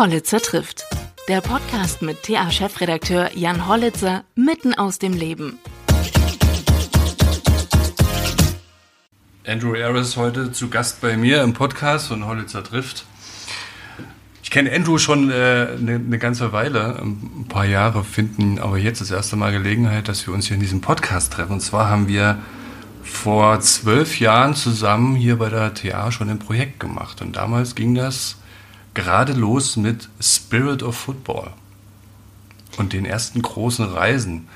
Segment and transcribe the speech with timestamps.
[0.00, 0.86] Hollitzer trifft.
[1.28, 5.58] Der Podcast mit TA-Chefredakteur Jan Hollitzer mitten aus dem Leben.
[9.46, 13.04] Andrew Ayres heute zu Gast bei mir im Podcast von Hollitzer trifft.
[14.42, 18.78] Ich kenne Andrew schon eine äh, ne, ne ganze Weile, ein paar Jahre, finden aber
[18.78, 21.52] jetzt das erste Mal Gelegenheit, dass wir uns hier in diesem Podcast treffen.
[21.52, 22.38] Und zwar haben wir
[23.02, 27.20] vor zwölf Jahren zusammen hier bei der TA schon ein Projekt gemacht.
[27.20, 28.39] Und damals ging das
[28.94, 31.52] gerade los mit Spirit of Football
[32.76, 34.48] und den ersten großen Reisen.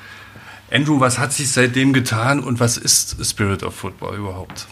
[0.71, 4.67] Andrew, was hat sich seitdem getan und was ist Spirit of Football überhaupt?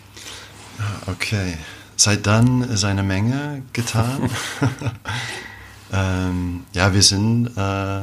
[1.06, 1.56] Okay,
[1.96, 4.30] seit dann ist eine Menge getan.
[5.92, 8.02] ähm, ja, wir sind äh,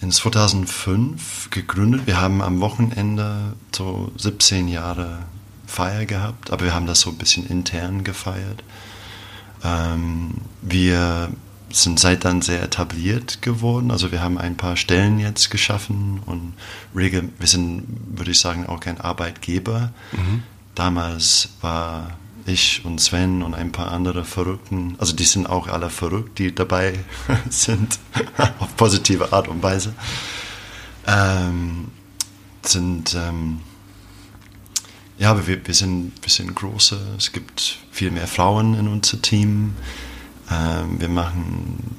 [0.00, 2.06] in 2005 gegründet.
[2.06, 5.20] Wir haben am Wochenende so 17 Jahre
[5.66, 8.62] Feier gehabt, aber wir haben das so ein bisschen intern gefeiert.
[9.64, 11.30] Ähm, wir
[11.70, 13.90] sind seit dann sehr etabliert geworden.
[13.90, 16.54] Also wir haben ein paar Stellen jetzt geschaffen und
[16.94, 17.84] regel, wir sind,
[18.16, 19.92] würde ich sagen, auch kein Arbeitgeber.
[20.12, 20.42] Mhm.
[20.74, 22.16] Damals war
[22.46, 26.54] ich und Sven und ein paar andere Verrückten, also die sind auch alle verrückt, die
[26.54, 26.98] dabei
[27.50, 27.98] sind,
[28.58, 29.92] auf positive Art und Weise,
[31.06, 31.88] ähm,
[32.62, 33.60] sind ähm,
[35.18, 39.20] ja, aber wir, wir, sind, wir sind große, es gibt viel mehr Frauen in unser
[39.20, 39.74] Team.
[40.50, 41.96] Ähm, wir machen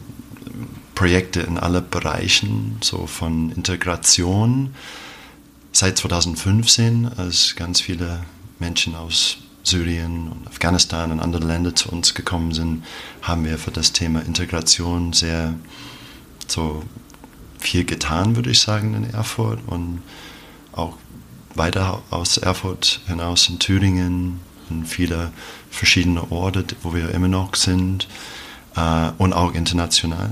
[0.95, 4.73] Projekte in alle Bereichen, so von Integration.
[5.71, 8.21] Seit 2015, als ganz viele
[8.59, 12.83] Menschen aus Syrien und Afghanistan und andere Länder zu uns gekommen sind,
[13.21, 15.55] haben wir für das Thema Integration sehr
[16.47, 16.83] so
[17.59, 20.01] viel getan, würde ich sagen, in Erfurt und
[20.71, 20.97] auch
[21.59, 24.39] weiter aus Erfurt hinaus in Thüringen
[24.71, 25.31] und viele
[25.69, 28.07] verschiedene Orte, wo wir immer noch sind
[28.75, 30.31] äh, und auch international.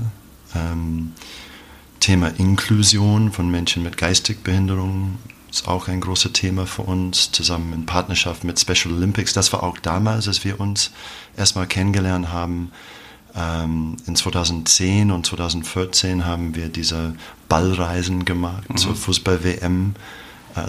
[0.56, 1.12] Ähm,
[2.00, 5.18] Thema Inklusion von Menschen mit Geistigbehinderung
[5.50, 9.32] ist auch ein großes Thema für uns, zusammen in Partnerschaft mit Special Olympics.
[9.32, 10.90] Das war auch damals, als wir uns
[11.36, 12.72] erstmal kennengelernt haben.
[13.34, 17.14] Ähm, in 2010 und 2014 haben wir diese
[17.48, 18.76] Ballreisen gemacht mhm.
[18.76, 19.94] zur Fußball-WM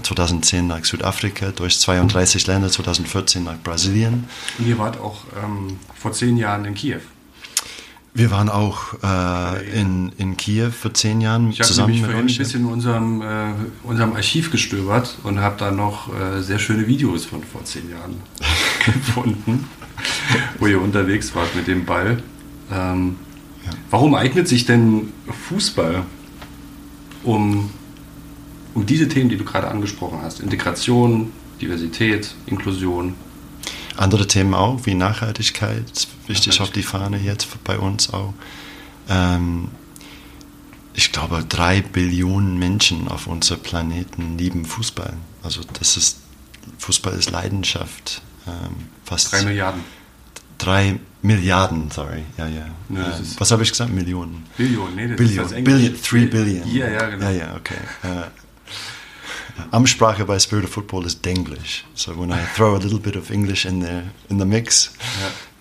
[0.04, 4.26] 2010 äh, nach Südafrika, durch 32 Länder, 2014 nach Brasilien.
[4.58, 7.02] Und ihr wart auch ähm, vor zehn Jahren in Kiew.
[8.14, 12.26] Wir waren auch äh, in, in Kiew vor zehn Jahren ich zusammen mit vorhin ein
[12.26, 13.54] bisschen in unserem, äh,
[13.84, 18.16] unserem Archiv gestöbert und habe da noch äh, sehr schöne Videos von vor zehn Jahren
[18.86, 19.70] gefunden,
[20.58, 22.22] wo ihr unterwegs wart mit dem Ball.
[22.72, 23.16] Ähm,
[23.66, 23.72] ja.
[23.92, 25.14] Warum eignet sich denn
[25.48, 26.04] Fußball,
[27.24, 27.70] um
[28.74, 31.31] um diese Themen, die du gerade angesprochen hast, Integration,
[31.62, 33.16] Diversität, Inklusion.
[33.97, 38.34] Andere Themen auch, wie Nachhaltigkeit, wichtig auf die Fahne jetzt bei uns auch.
[39.09, 39.69] Ähm,
[40.94, 45.13] ich glaube, drei Billionen Menschen auf unserem Planeten lieben Fußball.
[45.44, 46.18] Also das ist,
[46.78, 48.22] Fußball ist Leidenschaft.
[48.47, 49.81] Ähm, fast drei Milliarden.
[50.57, 52.24] Drei Milliarden, sorry.
[52.38, 52.66] Ja, ja.
[52.88, 53.06] Nee, ähm,
[53.38, 53.91] was habe ich gesagt?
[53.91, 54.46] Millionen.
[54.57, 55.46] Billionen, nee, das Billion.
[55.46, 56.68] ist das Billion, three billion.
[56.74, 57.25] Ja, ja, genau.
[57.25, 57.75] Ja, ja, okay.
[58.03, 58.07] Uh,
[59.72, 61.86] Amtssprache bei Spirit of Football ist Denglish.
[61.94, 64.92] So when I throw a little bit of English in the, in the mix.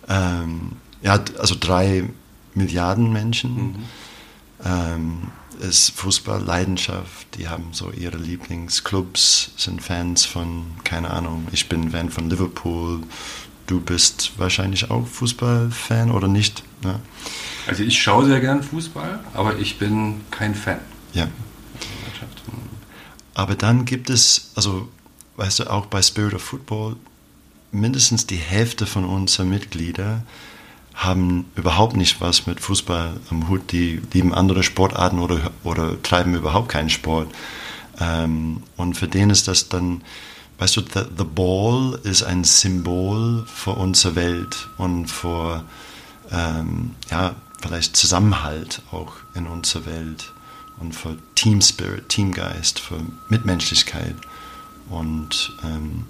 [0.09, 0.43] Ja.
[0.43, 0.73] Ähm,
[1.03, 2.09] ja, also drei
[2.55, 3.55] Milliarden Menschen.
[3.55, 3.75] Mhm.
[4.65, 5.23] Ähm,
[5.61, 7.27] ist Fußball Leidenschaft.
[7.37, 13.01] Die haben so ihre Lieblingsclubs, sind Fans von, keine Ahnung, ich bin Fan von Liverpool.
[13.67, 16.63] Du bist wahrscheinlich auch Fußballfan oder nicht?
[16.85, 17.01] Ja.
[17.67, 20.79] Also ich schaue sehr gern Fußball, aber ich bin kein Fan.
[21.13, 21.29] Ja.
[23.39, 24.89] Aber dann gibt es, also
[25.37, 26.97] weißt du, auch bei Spirit of Football,
[27.71, 30.27] mindestens die Hälfte von unseren Mitgliedern
[30.97, 33.71] haben überhaupt nicht was mit Fußball am Hut.
[33.71, 37.33] Die lieben andere Sportarten oder, oder treiben überhaupt keinen Sport.
[38.01, 40.03] Ähm, und für den ist das dann,
[40.59, 45.63] weißt du, the, the Ball ist ein Symbol für unsere Welt und für,
[46.33, 50.33] ähm, ja, vielleicht Zusammenhalt auch in unserer Welt
[50.81, 54.17] und für Team Spirit, Teamgeist, für Mitmenschlichkeit.
[54.91, 56.05] Und ähm,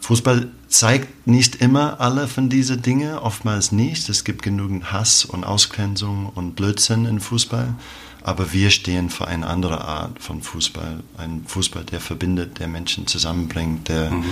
[0.00, 4.08] Fußball zeigt nicht immer alle von diesen Dingen, oftmals nicht.
[4.08, 7.74] Es gibt genügend Hass und Ausgrenzung und Blödsinn in Fußball.
[8.22, 11.02] Aber wir stehen für eine andere Art von Fußball.
[11.16, 14.24] Ein Fußball, der verbindet, der Menschen zusammenbringt, der mhm.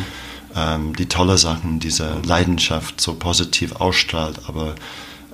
[0.54, 4.74] ähm, die tolle Sachen, diese Leidenschaft so positiv ausstrahlt, aber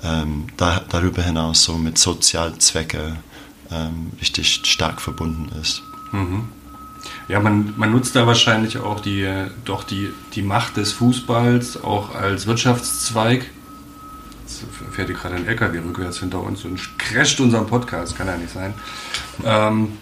[0.03, 3.17] ähm, da, darüber hinaus so mit Sozialzwecke
[3.73, 5.83] ähm, richtig stark verbunden ist.
[6.13, 6.49] Mhm.
[7.29, 9.27] Ja, man, man nutzt da wahrscheinlich auch die,
[9.65, 13.47] doch die, die Macht des Fußballs auch als Wirtschaftszweig.
[14.43, 18.17] Jetzt fährt hier gerade ein LKW rückwärts hinter uns und crasht unseren Podcast.
[18.17, 18.75] Kann ja nicht sein.
[19.45, 19.93] Ähm,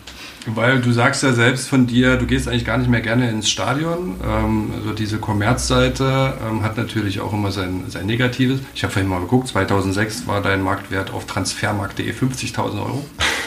[0.55, 3.49] weil du sagst ja selbst von dir, du gehst eigentlich gar nicht mehr gerne ins
[3.50, 4.17] Stadion.
[4.25, 8.61] Ähm, also diese Kommerzseite ähm, hat natürlich auch immer sein, sein Negatives.
[8.75, 13.05] Ich habe vorhin mal geguckt, 2006 war dein Marktwert auf transfermarkt.de 50.000 Euro.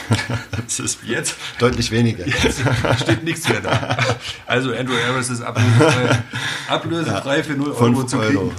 [0.65, 2.25] das ist jetzt deutlich weniger.
[2.27, 2.61] Jetzt
[3.01, 3.97] steht nichts mehr da.
[4.45, 6.23] Also Andrew Harris ist ablösefrei,
[6.67, 8.37] ablösefrei ja, für 0 Euro zu kriegen.
[8.37, 8.51] Euro.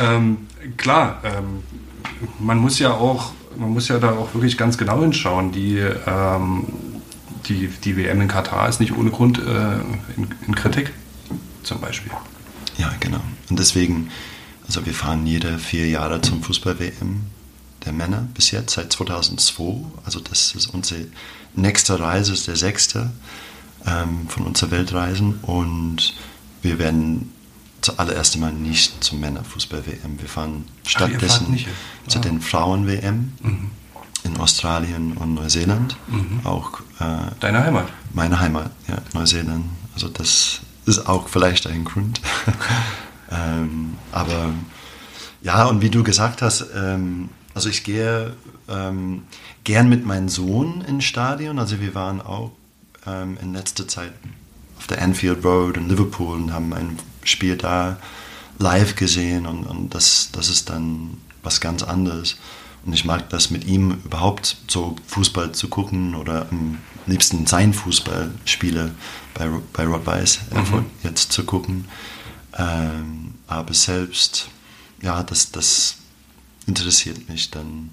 [0.02, 0.46] ähm,
[0.76, 1.62] klar, ähm,
[2.38, 5.52] man muss ja auch man muss ja da auch wirklich ganz genau hinschauen.
[5.52, 6.66] Die, ähm,
[7.46, 9.74] die, die WM in Katar ist nicht ohne Grund äh,
[10.16, 10.92] in, in, Kritik,
[11.62, 12.10] zum Beispiel.
[12.78, 13.20] Ja, genau.
[13.50, 14.10] Und deswegen,
[14.66, 17.20] also wir fahren jede vier Jahre zum Fußball-WM
[17.84, 19.84] der Männer bis jetzt, seit 2002.
[20.04, 21.06] Also das ist unsere
[21.54, 23.10] nächste Reise, ist der sechste
[23.86, 25.34] ähm, von unseren Weltreisen.
[25.42, 26.14] Und
[26.62, 27.30] wir werden
[27.80, 30.20] zuallererst einmal nicht zum Männerfußball-WM.
[30.20, 32.22] Wir fahren stattdessen Ach, zu ah.
[32.22, 33.70] den Frauen-WM mhm.
[34.24, 35.96] in Australien und Neuseeland.
[36.08, 36.40] Mhm.
[36.44, 37.88] Auch, äh, Deine Heimat?
[38.12, 39.64] Meine Heimat, ja, Neuseeland.
[39.94, 42.20] Also das ist auch vielleicht ein Grund.
[43.30, 44.52] ähm, aber
[45.42, 48.34] ja, und wie du gesagt hast, ähm, also ich gehe
[48.68, 49.24] ähm,
[49.64, 51.58] gern mit meinem Sohn ins Stadion.
[51.58, 52.52] Also wir waren auch
[53.06, 54.12] ähm, in letzter Zeit
[54.78, 57.98] auf der Anfield Road in Liverpool und haben ein Spiel da
[58.58, 62.36] live gesehen und, und das, das ist dann was ganz anderes.
[62.84, 67.74] Und ich mag das mit ihm überhaupt so Fußball zu gucken oder am liebsten sein
[67.74, 68.94] Fußballspiele
[69.34, 70.86] bei, bei Rot Weiß mhm.
[71.02, 71.86] jetzt zu gucken.
[72.56, 74.48] Ähm, aber selbst,
[75.02, 75.96] ja, das, das
[76.66, 77.90] interessiert mich dann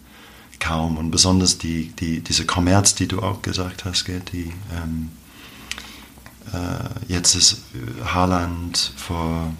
[0.59, 0.97] kaum.
[0.97, 5.26] Und besonders die, die, diese Kommerz, die du auch gesagt hast, gell, die, ähm, äh,
[7.07, 7.61] jetzt ist
[8.05, 9.51] Haaland vor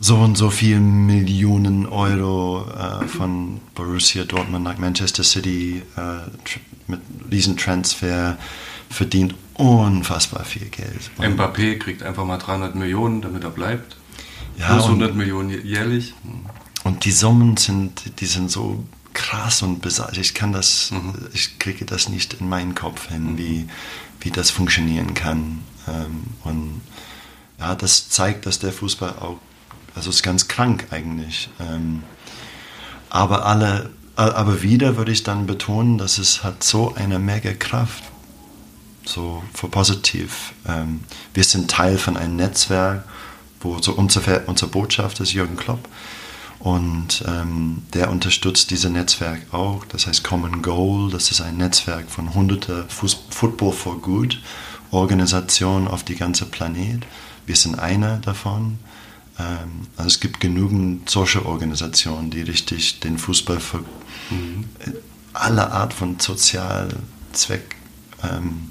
[0.00, 7.00] so und so vielen Millionen Euro äh, von Borussia Dortmund nach Manchester City äh, mit
[7.32, 8.38] diesem Transfer
[8.88, 11.10] verdient unfassbar viel Geld.
[11.16, 13.96] Und Mbappé kriegt einfach mal 300 Millionen, damit er bleibt.
[14.56, 16.14] Ja, Plus 100 Millionen jährlich.
[16.84, 18.84] Und die Summen sind, die sind so
[19.18, 20.16] krass und besagt.
[20.16, 21.12] Ich kann das, mhm.
[21.34, 23.38] ich kriege das nicht in meinen Kopf hin, mhm.
[23.38, 23.68] wie,
[24.20, 25.62] wie das funktionieren kann.
[25.88, 26.80] Ähm, und
[27.58, 29.38] ja, das zeigt, dass der Fußball auch,
[29.96, 31.50] also ist ganz krank eigentlich.
[31.58, 32.04] Ähm,
[33.10, 38.04] aber alle, aber wieder würde ich dann betonen, dass es hat so eine mega Kraft,
[39.04, 40.52] so für positiv.
[40.66, 41.00] Ähm,
[41.34, 43.02] wir sind Teil von einem Netzwerk,
[43.60, 45.88] wo so unser, unsere Botschaft ist Jürgen Klopp
[46.58, 49.84] und ähm, der unterstützt dieses Netzwerk auch.
[49.86, 51.10] Das heißt Common Goal.
[51.10, 54.40] Das ist ein Netzwerk von hunderte Football for Good
[54.90, 57.04] Organisationen auf die ganze Planet.
[57.46, 58.78] Wir sind eine davon.
[59.38, 63.78] Ähm, also es gibt genügend solche Organisationen, die richtig den Fußball für
[64.30, 64.64] mhm.
[65.32, 67.76] alle Art von Sozialzweck
[68.22, 68.68] ähm,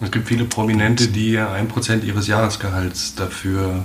[0.00, 3.84] es gibt viele Prominente, die ein Prozent ihres Jahresgehalts dafür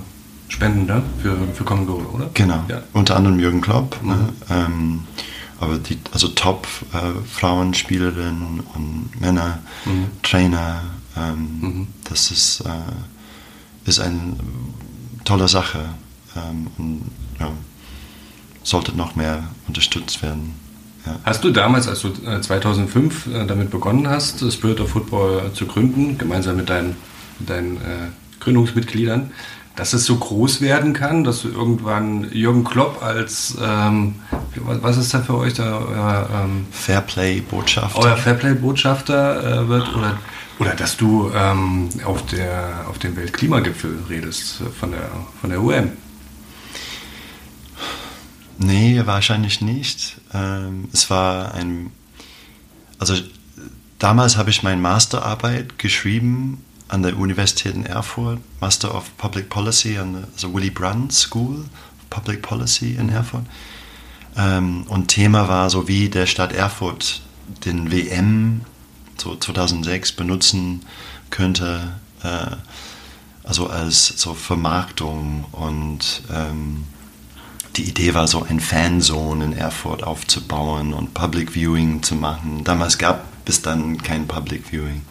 [0.50, 1.02] spenden ne?
[1.22, 2.28] für, für Common Goal, oder?
[2.34, 2.82] Genau, ja.
[2.92, 4.02] unter anderem Jürgen Klopp.
[4.02, 4.14] Ne?
[4.14, 4.20] Mhm.
[4.20, 4.32] Ne?
[4.50, 5.00] Ähm,
[5.58, 10.06] aber die, also Top-Frauenspielerinnen äh, und Männer, mhm.
[10.22, 10.82] Trainer,
[11.16, 11.88] ähm, mhm.
[12.04, 12.70] das ist, äh,
[13.84, 14.36] ist eine
[15.24, 15.80] tolle Sache
[16.36, 17.02] ähm, und
[17.38, 17.50] ja,
[18.62, 20.54] sollte noch mehr unterstützt werden.
[21.06, 21.16] Ja.
[21.24, 26.18] Hast du damals, als du 2005 äh, damit begonnen hast, Spirit of Football zu gründen,
[26.18, 26.96] gemeinsam mit deinen,
[27.38, 28.08] mit deinen äh,
[28.40, 29.30] Gründungsmitgliedern,
[29.80, 34.16] dass es so groß werden kann, dass du irgendwann Jürgen Klopp als, ähm,
[34.54, 35.78] was ist da für euch da?
[35.78, 37.98] Euer, ähm, Fairplay-Botschafter.
[37.98, 40.18] Euer Fairplay-Botschafter äh, wird oder,
[40.58, 45.08] oder dass du ähm, auf, der, auf dem Weltklimagipfel redest von der,
[45.40, 45.92] von der UN.
[48.58, 50.20] Nee, wahrscheinlich nicht.
[50.34, 51.90] Ähm, es war ein,
[52.98, 53.14] also
[53.98, 59.98] damals habe ich meine Masterarbeit geschrieben an der Universität in Erfurt, Master of Public Policy
[59.98, 63.44] an der also Willy Brandt School of Public Policy in Erfurt.
[64.36, 67.22] Ähm, und Thema war so, wie der Stadt Erfurt
[67.64, 68.62] den WM
[69.16, 70.82] so 2006 benutzen
[71.30, 72.56] könnte, äh,
[73.44, 76.84] also als so Vermarktung und ähm,
[77.76, 82.64] die Idee war so ein Fanzone in Erfurt aufzubauen und Public Viewing zu machen.
[82.64, 85.02] Damals gab es dann kein Public Viewing.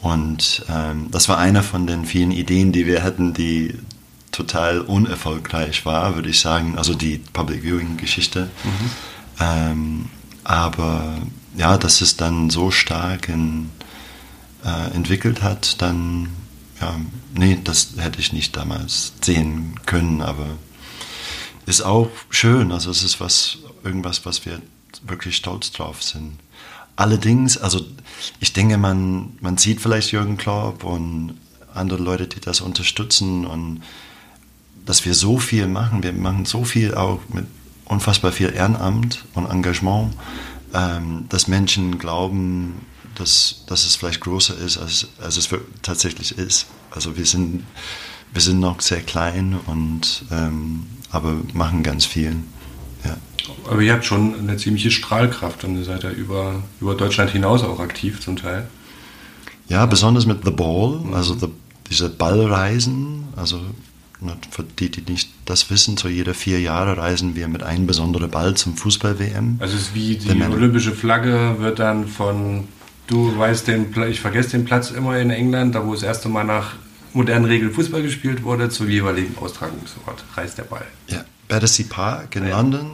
[0.00, 3.74] Und ähm, das war eine von den vielen Ideen, die wir hatten, die
[4.32, 6.78] total unerfolgreich war, würde ich sagen.
[6.78, 8.50] Also die Public Viewing-Geschichte.
[8.64, 8.90] Mhm.
[9.40, 10.04] Ähm,
[10.44, 11.18] aber
[11.56, 13.70] ja, dass es dann so stark in,
[14.64, 16.30] äh, entwickelt hat, dann,
[16.80, 16.94] ja,
[17.34, 20.46] nee, das hätte ich nicht damals sehen können, aber
[21.66, 22.72] ist auch schön.
[22.72, 24.62] Also es ist was, irgendwas, was wir
[25.02, 26.38] wirklich stolz drauf sind.
[27.00, 27.80] Allerdings, also
[28.40, 31.32] ich denke, man, man sieht vielleicht Jürgen Klopp und
[31.72, 33.80] andere Leute, die das unterstützen und
[34.84, 36.02] dass wir so viel machen.
[36.02, 37.46] Wir machen so viel auch mit
[37.86, 40.12] unfassbar viel Ehrenamt und Engagement,
[40.74, 42.74] ähm, dass Menschen glauben,
[43.14, 45.48] dass, dass es vielleicht größer ist, als, als es
[45.80, 46.66] tatsächlich ist.
[46.90, 47.64] Also wir sind,
[48.34, 52.36] wir sind noch sehr klein und ähm, aber machen ganz viel.
[53.04, 53.16] Ja.
[53.70, 57.62] Aber ihr habt schon eine ziemliche Strahlkraft und ihr seid ja über, über Deutschland hinaus
[57.62, 58.68] auch aktiv zum Teil.
[59.68, 61.48] Ja, besonders mit The Ball, also the,
[61.88, 63.24] diese Ballreisen.
[63.36, 63.60] Also
[64.50, 68.30] für die, die nicht das wissen, so jede vier Jahre reisen wir mit einem besonderen
[68.30, 69.56] Ball zum Fußball-WM.
[69.60, 72.68] Also es ist wie die olympische Flagge wird dann von,
[73.06, 76.44] du weißt den, ich vergesse den Platz immer in England, da wo das erste Mal
[76.44, 76.74] nach
[77.12, 80.86] modernen Regeln Fußball gespielt wurde, zum jeweiligen Austragungsort reist der Ball.
[81.08, 82.56] Ja, Battersea Park in ja.
[82.56, 82.92] London,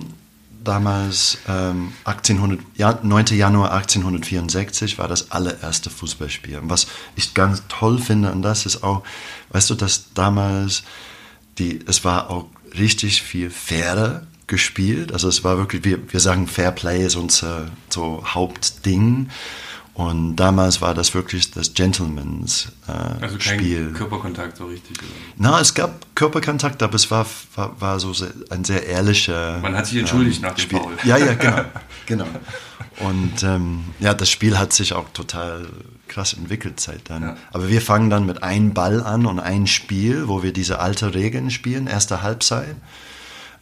[0.65, 3.27] damals ähm, 1800, ja, 9.
[3.27, 6.59] Januar 1864 war das allererste Fußballspiel.
[6.59, 9.05] Und was ich ganz toll finde, und das ist auch,
[9.51, 10.83] weißt du, dass damals
[11.59, 12.47] die, es war auch
[12.77, 15.13] richtig viel fairer gespielt.
[15.13, 19.29] Also es war wirklich, wir, wir sagen Fair Play ist unser so Hauptding.
[19.97, 23.93] Und damals war das wirklich das Gentleman's äh, also kein Spiel.
[23.93, 24.99] Körperkontakt so richtig.
[24.99, 25.09] Oder?
[25.38, 27.25] Na, es gab Körperkontakt, aber es war,
[27.55, 29.59] war, war so sehr, ein sehr ehrlicher.
[29.62, 30.81] Man hat sich entschuldigt ähm, nach dem Spiel.
[30.81, 30.93] Foul.
[31.05, 31.65] Ja, ja, genau,
[32.07, 32.26] genau.
[32.99, 35.67] Und ähm, ja, das Spiel hat sich auch total
[36.09, 37.23] krass entwickelt seit dann.
[37.23, 37.37] Ja.
[37.55, 41.15] Aber wir fangen dann mit einem Ball an und ein Spiel, wo wir diese alte
[41.15, 42.76] Regeln spielen, erste Halbzeit.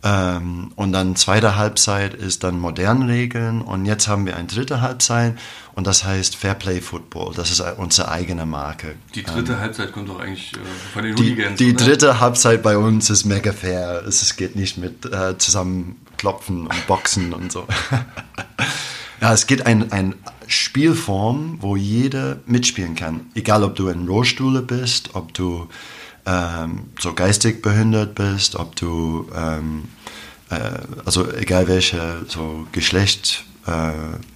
[0.07, 4.83] Ähm, und dann zweite Halbzeit ist dann moderne Regeln und jetzt haben wir eine dritte
[4.83, 5.39] Halbzeit
[5.75, 7.33] und das heißt Fairplay Football.
[7.35, 8.97] Das ist unsere eigene Marke.
[9.15, 10.59] Die dritte ähm, Halbzeit kommt doch eigentlich äh,
[10.93, 11.59] von den die, Hooligans.
[11.59, 11.85] Die oder?
[11.85, 14.05] dritte Halbzeit bei uns ist mega fair.
[14.07, 17.67] Es, es geht nicht mit äh, zusammenklopfen und boxen und so.
[19.23, 20.17] ja, es geht ein, ein
[20.49, 23.31] Spielform, wo jeder mitspielen kann.
[23.35, 25.67] Egal, ob du in Rollstuhle bist, ob du
[26.27, 29.85] ähm, so geistig behindert bist, ob du, ähm,
[30.51, 33.93] äh, also egal welche so Geschlecht, äh,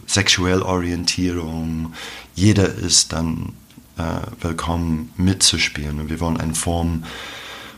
[0.06, 1.92] sexuelle Orientierung,
[2.34, 3.52] jeder ist dann
[3.96, 4.02] äh,
[4.40, 6.00] willkommen mitzuspielen.
[6.00, 7.04] Und wir wollen eine Form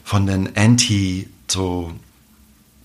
[0.05, 1.93] von den Anti, so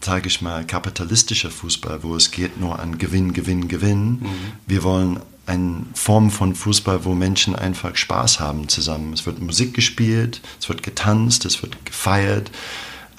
[0.02, 4.12] sage ich mal, kapitalistischer Fußball, wo es geht nur an Gewinn, Gewinn, Gewinn.
[4.12, 4.30] Mhm.
[4.68, 9.14] Wir wollen eine Form von Fußball, wo Menschen einfach Spaß haben zusammen.
[9.14, 12.52] Es wird Musik gespielt, es wird getanzt, es wird gefeiert.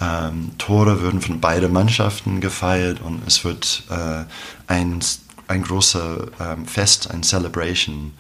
[0.01, 4.25] Ähm, Tore würden von beiden Mannschaften gefeiert und es wird äh,
[4.67, 5.01] ein,
[5.49, 8.13] ein großer ähm, Fest, ein Celebration.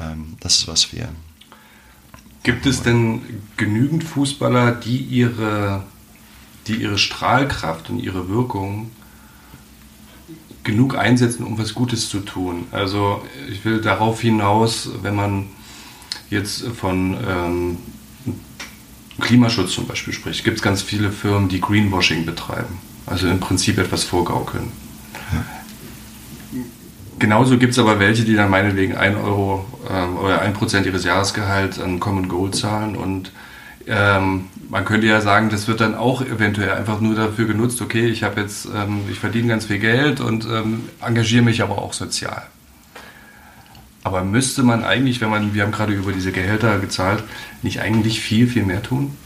[0.00, 1.08] Ähm, das ist, was wir.
[2.42, 3.22] Gibt es denn
[3.56, 5.84] genügend Fußballer, die ihre,
[6.66, 8.90] die ihre Strahlkraft und ihre Wirkung
[10.64, 12.66] genug einsetzen, um was Gutes zu tun.
[12.70, 15.46] Also ich will darauf hinaus, wenn man
[16.30, 17.76] jetzt von ähm,
[19.20, 22.78] Klimaschutz zum Beispiel spricht, gibt es ganz viele Firmen, die Greenwashing betreiben.
[23.06, 24.70] Also im Prinzip etwas vorgaukeln.
[27.18, 31.80] Genauso gibt es aber welche, die dann meinetwegen 1 Euro ähm, oder 1% ihres Jahresgehalts
[31.80, 33.32] an Common Gold zahlen und
[33.88, 38.06] ähm, man könnte ja sagen, das wird dann auch eventuell einfach nur dafür genutzt, okay,
[38.06, 41.94] ich habe jetzt, ähm, ich verdiene ganz viel Geld und ähm, engagiere mich aber auch
[41.94, 42.42] sozial.
[44.04, 47.24] Aber müsste man eigentlich, wenn man, wir haben gerade über diese Gehälter gezahlt,
[47.62, 49.16] nicht eigentlich viel, viel mehr tun?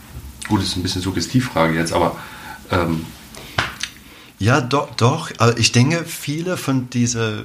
[0.49, 2.17] Gut, das ist ein bisschen Suggestivfrage jetzt, aber
[2.71, 3.05] ähm,
[4.39, 5.31] ja, doch, doch.
[5.39, 7.45] Aber ich denke, viele von diesen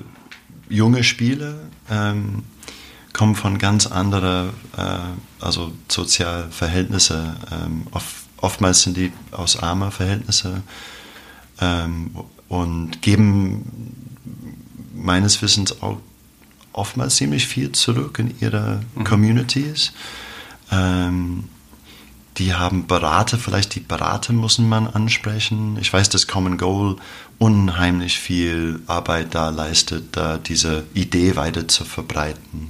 [0.70, 1.56] jungen Spielen
[1.92, 2.44] ähm,
[3.18, 7.36] kommen von ganz anderen, äh, also sozialen Verhältnissen.
[7.52, 10.64] Ähm, oft, oftmals sind die aus armen Verhältnissen
[11.60, 12.12] ähm,
[12.48, 13.96] und geben
[14.94, 15.98] meines Wissens auch
[16.74, 19.04] oftmals ziemlich viel zurück in ihre mhm.
[19.04, 19.94] Communities.
[20.72, 21.46] Ähm,
[22.38, 25.78] die haben Berater, vielleicht die Berater muss man ansprechen.
[25.82, 26.98] Ich weiß, dass Common Goal
[27.40, 32.70] unheimlich viel Arbeit da leistet, da diese Idee weiter zu verbreiten.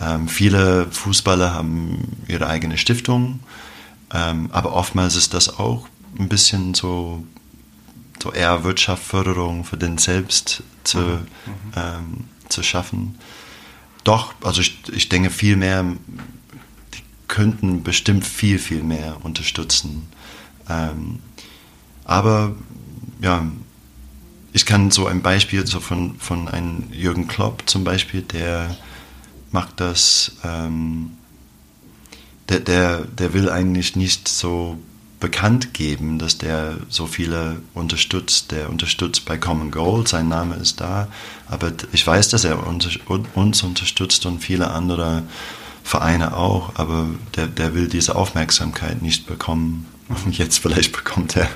[0.00, 3.40] Ähm, viele Fußballer haben ihre eigene Stiftung,
[4.12, 5.88] ähm, aber oftmals ist das auch
[6.18, 7.24] ein bisschen so,
[8.22, 11.22] so eher Wirtschaftsförderung für den selbst zu, mhm.
[11.76, 13.18] ähm, zu schaffen.
[14.04, 20.08] Doch, also ich, ich denke viel mehr, die könnten bestimmt viel, viel mehr unterstützen.
[20.68, 21.20] Ähm,
[22.04, 22.54] aber
[23.20, 23.44] ja,
[24.52, 28.76] ich kann so ein Beispiel so von, von einem Jürgen Klopp zum Beispiel, der
[29.52, 31.12] macht das, ähm,
[32.48, 34.78] der, der, der will eigentlich nicht so
[35.20, 38.50] bekannt geben, dass der so viele unterstützt.
[38.52, 41.08] Der unterstützt bei Common Goal, sein Name ist da.
[41.46, 45.22] Aber ich weiß, dass er uns unterstützt und viele andere
[45.84, 46.72] Vereine auch.
[46.76, 49.86] Aber der, der will diese Aufmerksamkeit nicht bekommen.
[50.30, 51.48] Jetzt vielleicht bekommt er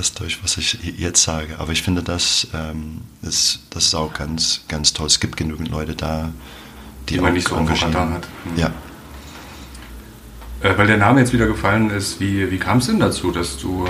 [0.00, 1.58] das durch, was ich jetzt sage.
[1.58, 5.06] Aber ich finde, das, ähm, ist, das ist auch ganz, ganz toll.
[5.06, 6.32] Es gibt genügend Leute da,
[7.08, 7.94] die, die man nicht so engagieren.
[7.94, 8.26] hat.
[8.44, 8.58] Mhm.
[8.58, 8.72] Ja.
[10.62, 13.58] Äh, weil der Name jetzt wieder gefallen ist, wie, wie kam es denn dazu, dass
[13.58, 13.86] du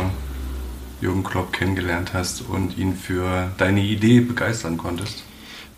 [1.01, 5.23] Jürgen Klopp kennengelernt hast und ihn für deine Idee begeistern konntest?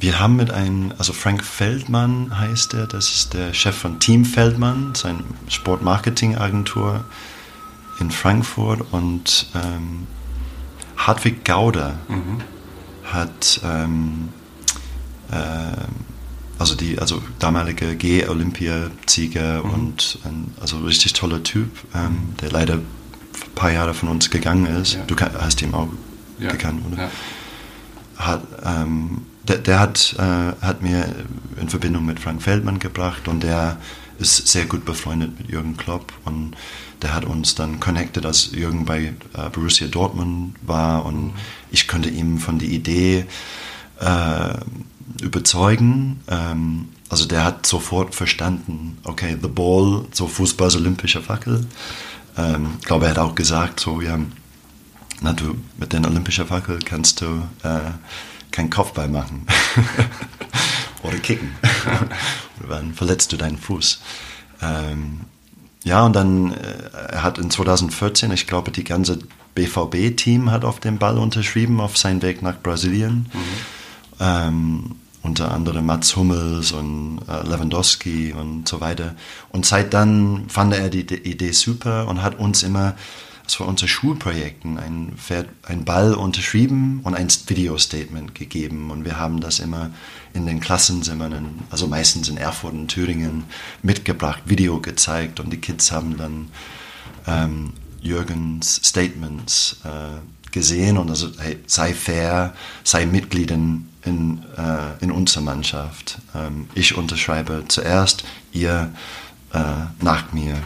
[0.00, 4.24] Wir haben mit einem, also Frank Feldmann heißt er, das ist der Chef von Team
[4.24, 7.04] Feldmann, sein Sportmarketingagentur
[8.00, 10.08] in Frankfurt und ähm,
[10.96, 12.38] Hartwig Gauder mhm.
[13.04, 14.28] hat ähm,
[15.30, 15.36] äh,
[16.58, 19.70] also die also damalige G-Olympiasieger mhm.
[19.70, 22.86] und ein also richtig toller Typ, ähm, der leider ein
[23.54, 24.94] paar Jahre von uns gegangen ist.
[24.94, 25.00] Ja.
[25.06, 25.88] Du hast ihn auch
[26.38, 26.52] ja.
[26.52, 27.04] gekannt, oder?
[27.04, 27.10] Ja.
[28.16, 31.06] Hat, ähm, der, der hat, äh, hat mir
[31.60, 33.78] in Verbindung mit Frank Feldmann gebracht und der
[34.18, 36.56] ist sehr gut befreundet mit Jürgen Klopp und
[37.02, 41.32] der hat uns dann connected, als Jürgen bei äh, Borussia Dortmund war und mhm.
[41.70, 43.26] ich konnte ihm von der Idee
[44.00, 44.54] äh,
[45.20, 46.20] überzeugen.
[46.28, 51.66] Ähm, also der hat sofort verstanden, okay, the ball, so Fußball ist olympischer Fackel.
[52.36, 54.18] Ähm, ich glaube, er hat auch gesagt, so, ja,
[55.20, 57.90] na, du, mit den olympischen Fackel kannst du äh,
[58.50, 59.46] keinen Kopfball machen.
[61.02, 61.54] Oder kicken.
[62.60, 64.00] Oder dann verletzt du deinen Fuß.
[64.60, 65.20] Ähm,
[65.84, 69.18] ja, und dann, äh, er hat in 2014, ich glaube, die ganze
[69.54, 73.26] BVB-Team hat auf dem Ball unterschrieben, auf seinen Weg nach Brasilien.
[73.32, 73.40] Mhm.
[74.20, 79.14] Ähm, unter anderem Mats Hummels und äh, Lewandowski und so weiter.
[79.50, 82.94] Und seit dann fand er die, die Idee super und hat uns immer
[83.44, 85.14] das war unser Schulprojekten, ein,
[85.64, 88.90] ein Ball unterschrieben und ein Video-Statement gegeben.
[88.90, 89.90] Und wir haben das immer
[90.32, 93.44] in den Klassenzimmern, also meistens in Erfurt und Thüringen,
[93.82, 96.48] mitgebracht, Video gezeigt und die Kids haben dann
[97.26, 105.02] ähm, Jürgens Statements äh, gesehen und also hey, sei fair, sei Mitglied in, in, äh,
[105.02, 106.18] in unserer Mannschaft.
[106.34, 108.92] Ähm, ich unterschreibe zuerst, ihr
[109.52, 109.58] äh,
[110.00, 110.56] nach mir.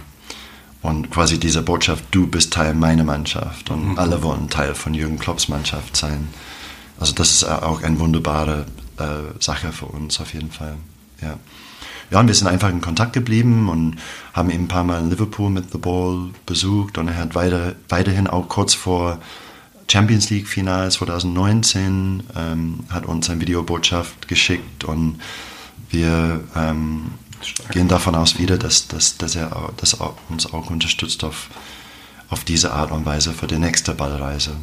[0.86, 3.98] Und quasi diese Botschaft, du bist Teil meiner Mannschaft und mhm.
[3.98, 6.28] alle wollen Teil von Jürgen Klopps Mannschaft sein.
[7.00, 8.66] Also das ist auch eine wunderbare
[8.98, 10.76] äh, Sache für uns auf jeden Fall.
[11.20, 11.38] Ja.
[12.12, 13.96] ja, und wir sind einfach in Kontakt geblieben und
[14.32, 17.74] haben ihn ein paar Mal in Liverpool mit The Ball besucht und er hat weiter,
[17.88, 19.18] weiterhin auch kurz vor
[19.90, 25.20] Champions League Final 2019 ähm, hat uns eine Videobotschaft geschickt und
[25.90, 27.10] wir ähm,
[27.70, 31.48] gehen davon aus wieder, dass, dass, dass er dass er uns auch unterstützt auf,
[32.28, 34.56] auf diese Art und Weise für die nächste Ballreise.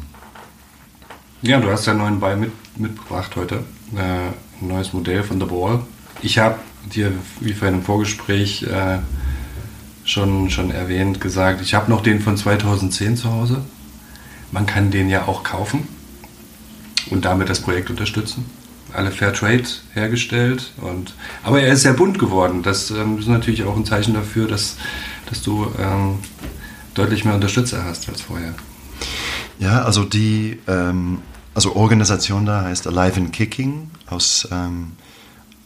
[1.42, 4.32] Ja, du hast ja einen neuen Ball mit, mitgebracht heute, äh, ein
[4.68, 5.80] neues Modell von The Ball.
[6.22, 6.58] Ich habe
[6.94, 8.98] dir, wie vorhin im Vorgespräch äh,
[10.04, 13.62] schon, schon erwähnt, gesagt, ich habe noch den von 2010 zu Hause.
[14.52, 15.88] Man kann den ja auch kaufen
[17.10, 18.44] und damit das Projekt unterstützen
[18.94, 20.72] alle Fairtrade hergestellt.
[20.80, 22.62] Und, aber er ist sehr bunt geworden.
[22.62, 24.76] Das ähm, ist natürlich auch ein Zeichen dafür, dass,
[25.28, 26.18] dass du ähm,
[26.94, 28.54] deutlich mehr Unterstützer hast als vorher.
[29.58, 31.18] Ja, also die ähm,
[31.54, 34.92] also Organisation da heißt Alive and Kicking aus, ähm,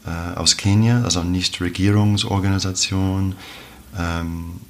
[0.06, 3.34] äh, aus Kenia, also Nichtregierungsorganisation.
[3.98, 4.60] Ähm,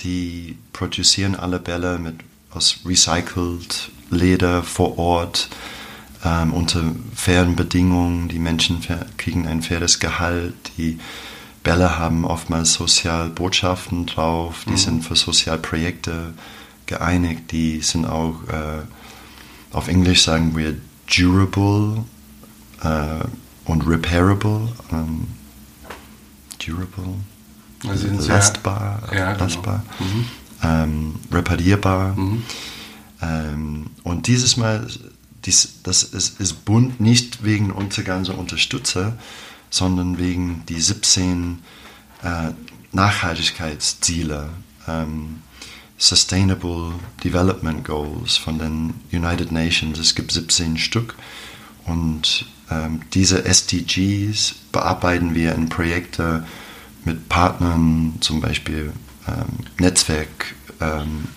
[0.00, 2.16] die produzieren alle Bälle mit
[2.50, 5.48] aus recycled Leder vor Ort
[6.26, 6.82] ähm, unter
[7.14, 8.28] fairen Bedingungen.
[8.28, 8.80] Die Menschen
[9.16, 10.54] kriegen ein faires Gehalt.
[10.76, 10.98] Die
[11.62, 14.64] Bälle haben oftmals Sozialbotschaften drauf.
[14.66, 14.76] Die mhm.
[14.76, 16.34] sind für Sozialprojekte
[16.86, 17.52] geeinigt.
[17.52, 18.82] Die sind auch, äh,
[19.72, 22.04] auf Englisch sagen wir durable
[22.82, 23.24] äh,
[23.64, 24.68] und repairable.
[24.90, 25.28] Ähm,
[26.64, 27.14] durable.
[27.86, 29.44] Also lastbar, ja, genau.
[29.44, 30.24] lastbar mhm.
[30.62, 32.16] ähm, reparierbar.
[32.16, 32.42] Mhm.
[33.22, 34.88] Ähm, und dieses Mal
[35.46, 39.16] dies, das ist, ist bunt nicht wegen unserer ganzen Unterstützer,
[39.70, 41.60] sondern wegen die 17
[42.22, 42.50] äh,
[42.92, 44.50] Nachhaltigkeitsziele,
[44.88, 45.42] ähm,
[45.98, 46.92] Sustainable
[47.24, 49.98] Development Goals von den United Nations.
[49.98, 51.14] Es gibt 17 Stück
[51.84, 56.44] und ähm, diese SDGs bearbeiten wir in Projekte
[57.04, 58.92] mit Partnern, zum Beispiel
[59.26, 61.28] ähm, Netzwerk, ähm,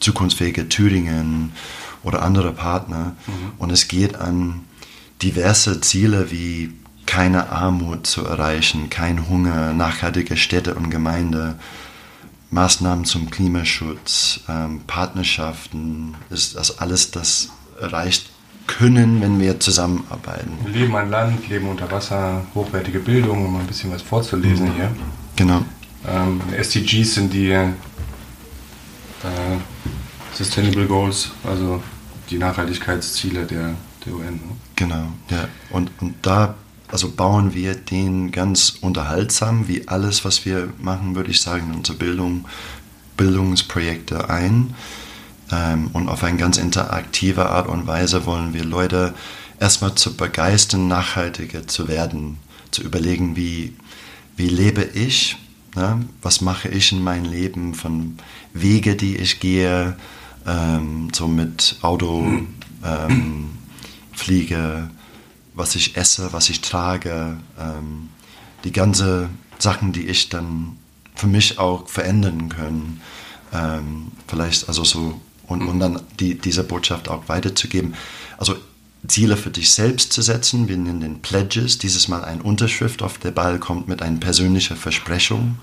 [0.00, 1.52] Zukunftsfähige Thüringen
[2.08, 3.14] oder andere Partner.
[3.26, 3.52] Mhm.
[3.58, 4.64] Und es geht an
[5.22, 6.72] diverse Ziele wie
[7.06, 11.54] keine Armut zu erreichen, kein Hunger, nachhaltige Städte und Gemeinde,
[12.50, 18.30] Maßnahmen zum Klimaschutz, ähm, Partnerschaften, ist das alles, das erreicht
[18.66, 20.52] können, wenn wir zusammenarbeiten.
[20.66, 24.90] Leben an Land, Leben unter Wasser, hochwertige Bildung, um ein bisschen was vorzulesen hier.
[25.36, 25.62] Genau.
[26.06, 27.72] Ähm, SDGs sind die äh,
[30.34, 31.82] Sustainable Goals, also
[32.30, 34.34] die Nachhaltigkeitsziele der, der UN.
[34.34, 34.56] Ne?
[34.76, 35.48] Genau, ja.
[35.70, 36.54] Und, und da
[36.90, 41.76] also bauen wir den ganz unterhaltsam, wie alles, was wir machen, würde ich sagen, in
[41.76, 42.46] unsere Bildung,
[43.16, 44.74] Bildungsprojekte ein.
[45.50, 49.14] Ähm, und auf eine ganz interaktive Art und Weise wollen wir Leute
[49.60, 52.38] erstmal zu begeistern, nachhaltiger zu werden,
[52.70, 53.74] zu überlegen, wie,
[54.36, 55.36] wie lebe ich,
[55.74, 56.06] ne?
[56.22, 58.18] was mache ich in meinem Leben, von
[58.54, 59.96] Wege, die ich gehe,
[60.48, 62.26] ähm, so mit Auto,
[62.84, 63.50] ähm,
[64.12, 64.90] Fliege,
[65.54, 68.08] was ich esse, was ich trage, ähm,
[68.64, 70.76] die ganze Sachen, die ich dann
[71.14, 73.00] für mich auch verändern können.
[73.52, 77.94] Ähm, vielleicht also so und, und dann die, diese Botschaft auch weiterzugeben.
[78.36, 78.56] Also
[79.06, 80.68] Ziele für dich selbst zu setzen.
[80.68, 81.78] Wir nennen den Pledges.
[81.78, 85.58] Dieses Mal eine Unterschrift auf der Ball kommt mit einer persönlichen Versprechung.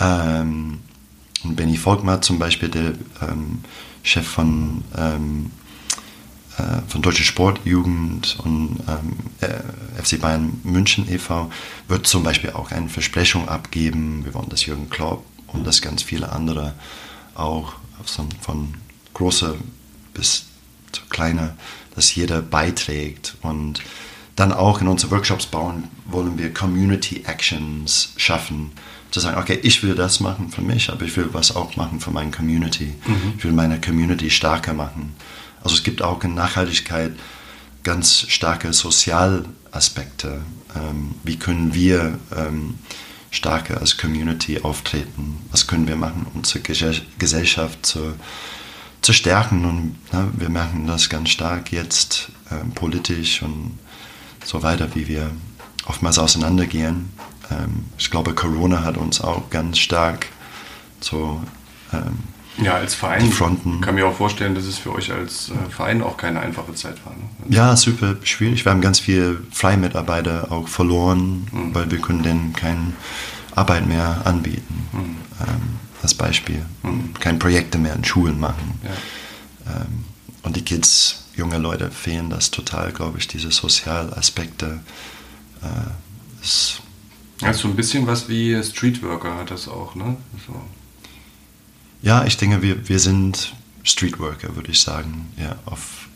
[0.00, 0.78] Ähm,
[1.44, 3.60] und Benny Volkmar zum Beispiel, der ähm,
[4.06, 5.50] Chef von ähm,
[6.58, 11.50] äh, von Deutsche Sportjugend und ähm, äh, FC Bayern München e.V.
[11.88, 14.24] wird zum Beispiel auch eine Versprechung abgeben.
[14.24, 16.74] Wir wollen, dass Jürgen Klopp und das ganz viele andere
[17.34, 18.74] auch von, von
[19.12, 19.56] große
[20.14, 20.46] bis
[20.92, 21.54] zu kleine,
[21.94, 23.82] dass jeder beiträgt und
[24.36, 28.72] dann auch in unsere Workshops bauen, wollen wir Community Actions schaffen.
[29.10, 32.00] Zu sagen, okay, ich will das machen für mich, aber ich will was auch machen
[32.00, 32.94] für meine Community.
[33.06, 33.34] Mhm.
[33.38, 35.14] Ich will meine Community stärker machen.
[35.64, 37.12] Also es gibt auch in Nachhaltigkeit
[37.82, 40.42] ganz starke Sozialaspekte.
[40.74, 42.74] Ähm, wie können wir ähm,
[43.30, 45.38] stärker als Community auftreten?
[45.50, 48.14] Was können wir machen, unsere Gesellschaft zu,
[49.00, 49.64] zu stärken?
[49.64, 53.78] Und na, wir merken das ganz stark jetzt ähm, politisch und
[54.46, 55.30] so weiter, wie wir
[55.86, 57.10] oftmals auseinandergehen.
[57.50, 60.26] Ähm, ich glaube, Corona hat uns auch ganz stark
[61.00, 61.40] so
[61.92, 62.18] ähm,
[62.58, 63.82] ja, als Verein Fronten.
[63.82, 66.96] kann mir auch vorstellen, dass es für euch als äh, Verein auch keine einfache Zeit
[67.04, 67.12] war.
[67.12, 67.54] Ne?
[67.54, 68.64] Ja, super schwierig.
[68.64, 71.74] Wir haben ganz viele Freimitarbeiter auch verloren, mhm.
[71.74, 72.94] weil wir können denen keine
[73.54, 74.88] Arbeit mehr anbieten.
[74.92, 74.98] Mhm.
[75.40, 76.64] Ähm, als Beispiel.
[76.82, 77.12] Mhm.
[77.20, 78.80] Keine Projekte mehr in Schulen machen.
[78.82, 79.72] Ja.
[79.72, 80.04] Ähm,
[80.42, 84.80] und die Kids, junge Leute, fehlen das total, glaube ich, diese Sozialaspekte.
[85.62, 86.80] Äh, ist,
[87.40, 90.16] ja, so ein bisschen was wie Streetworker hat das auch, ne?
[90.46, 90.54] So.
[92.02, 96.08] Ja, ich denke, wir, wir sind Streetworker, würde ich sagen, ja, auf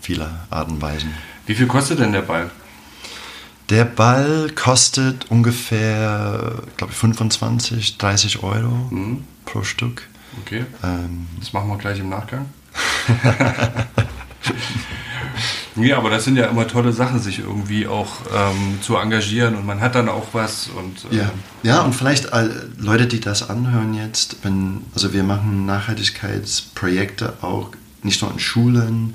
[0.00, 1.14] viele Arten und Weisen.
[1.46, 2.50] Wie viel kostet denn der Ball?
[3.70, 9.24] Der Ball kostet ungefähr, glaube ich, 25, 30 Euro mhm.
[9.44, 10.08] pro Stück.
[10.42, 10.64] Okay.
[10.82, 12.46] Ähm, das machen wir gleich im Nachgang.
[15.76, 19.64] Ja, aber das sind ja immer tolle Sachen, sich irgendwie auch ähm, zu engagieren und
[19.64, 20.68] man hat dann auch was.
[20.68, 21.30] Und, äh ja.
[21.62, 27.70] ja, und vielleicht äh, Leute, die das anhören jetzt, wenn, also wir machen Nachhaltigkeitsprojekte auch
[28.02, 29.14] nicht nur in Schulen,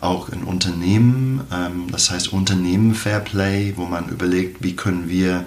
[0.00, 1.42] auch in Unternehmen.
[1.52, 5.44] Ähm, das heißt Unternehmen Fairplay, wo man überlegt, wie können wir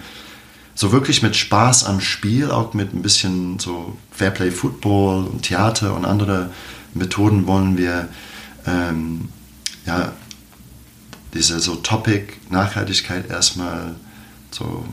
[0.75, 5.95] so wirklich mit Spaß am Spiel, auch mit ein bisschen so Fairplay Football und Theater
[5.95, 6.51] und andere
[6.93, 8.09] Methoden wollen wir
[8.65, 9.29] ähm,
[9.85, 10.13] ja,
[11.33, 13.95] diese so Topic Nachhaltigkeit erstmal
[14.51, 14.85] so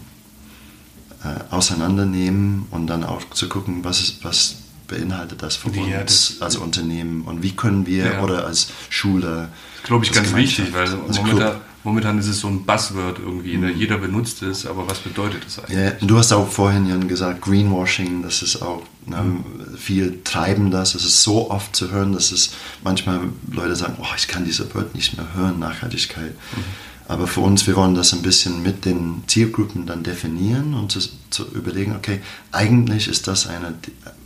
[1.24, 6.28] äh, auseinandernehmen und dann auch zu gucken, was ist, was beinhaltet das für ja, uns
[6.28, 8.22] das, als Unternehmen und wie können wir ja.
[8.22, 9.48] oder als Schule.
[9.76, 13.68] Das glaube ich ganz wichtig, weil momentan, momentan ist es so ein Buzzword irgendwie, ne?
[13.68, 13.78] mhm.
[13.78, 15.78] jeder benutzt es, aber was bedeutet das eigentlich?
[15.78, 19.76] Ja, du hast auch vorhin Jan gesagt, Greenwashing, das ist auch ne, mhm.
[19.78, 22.50] viel treiben das, es ist so oft zu hören, dass es
[22.82, 23.20] manchmal
[23.50, 26.32] Leute sagen, oh, ich kann diese Wort nicht mehr hören, Nachhaltigkeit.
[26.32, 26.64] Mhm.
[27.08, 31.00] Aber für uns, wir wollen das ein bisschen mit den Zielgruppen dann definieren und zu,
[31.30, 32.20] zu überlegen, okay,
[32.50, 33.74] eigentlich ist das eine,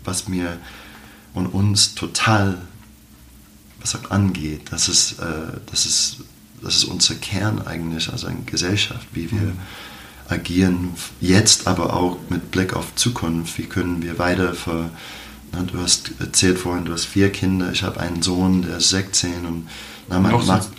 [0.03, 0.57] was mir
[1.35, 2.59] und uns total
[3.81, 4.63] was auch angeht.
[4.71, 6.17] Das ist, äh, das, ist,
[6.63, 9.53] das ist unser Kern eigentlich, also eine Gesellschaft, wie wir
[10.29, 13.59] agieren, jetzt aber auch mit Blick auf Zukunft.
[13.59, 14.55] Wie können wir weiter
[15.53, 18.91] na, du hast erzählt vorhin, du hast vier Kinder, ich habe einen Sohn, der ist
[18.91, 19.69] 16 und
[20.09, 20.33] na, man,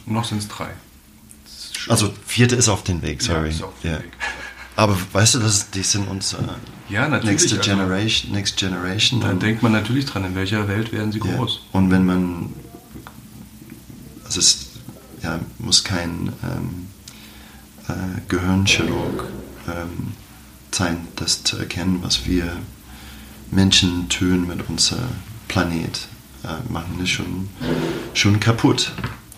[0.05, 0.69] noch sind es drei.
[1.87, 3.49] Also vierte ist auf den Weg, sorry.
[3.49, 3.97] Ja, ja.
[3.99, 4.11] Weg.
[4.75, 6.35] Aber weißt du, das, die sind uns
[6.89, 8.31] ja, Next also, Generation.
[8.31, 9.21] Next Generation.
[9.21, 11.61] Dann denkt man natürlich dran, in welcher Welt werden sie groß.
[11.71, 12.53] Und wenn man,
[14.25, 14.70] also es
[15.23, 16.87] ja, muss kein ähm,
[17.87, 19.27] äh, Gehirnchirurg
[19.67, 20.13] ähm,
[20.71, 22.57] sein, das zu erkennen, was wir
[23.51, 25.09] Menschen tun mit unserem
[25.47, 26.07] Planet,
[26.43, 27.49] äh, machen es schon,
[28.13, 28.93] schon kaputt.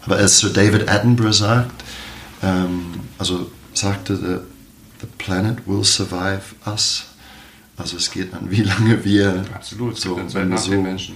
[0.05, 1.83] Aber als Sir David Attenborough sagt,
[2.41, 2.85] ähm,
[3.17, 4.37] also sagte, the,
[5.01, 7.05] the planet will survive us.
[7.77, 11.15] Also es geht an, wie lange wir Absolut, so, wenn wir so Menschen.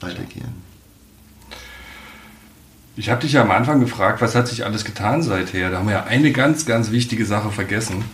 [0.00, 0.69] weitergehen.
[3.00, 5.70] Ich habe dich ja am Anfang gefragt, was hat sich alles getan seither?
[5.70, 8.04] Da haben wir ja eine ganz, ganz wichtige Sache vergessen.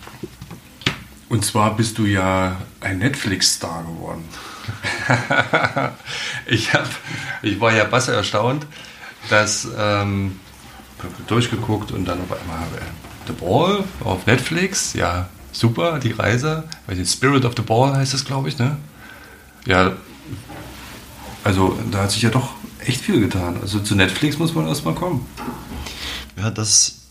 [1.28, 4.22] Und zwar bist du ja ein Netflix-Star geworden.
[6.46, 6.88] ich, hab,
[7.42, 8.64] ich war ja basse erstaunt,
[9.28, 10.38] dass ähm,
[11.26, 14.92] durchgeguckt und dann auf einmal äh, The Ball auf Netflix.
[14.92, 16.62] Ja, super, die Reise.
[16.86, 18.76] Weiß nicht, Spirit of the Ball heißt es, glaube ich, ne?
[19.64, 19.94] Ja,
[21.42, 22.50] also da hat sich ja doch
[22.88, 23.58] echt viel getan.
[23.60, 25.26] Also zu Netflix muss man erstmal kommen.
[26.36, 27.06] Ja, das,